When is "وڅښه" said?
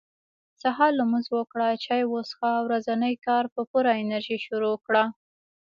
2.07-2.51